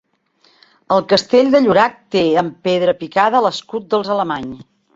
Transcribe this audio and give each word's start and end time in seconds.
El 0.95 1.03
castell 1.11 1.51
de 1.57 1.61
Llorac 1.65 1.99
té 2.17 2.25
en 2.45 2.51
pedra 2.69 2.97
picada 3.05 3.45
l'escut 3.49 3.89
dels 3.95 4.13
Alemany. 4.17 4.53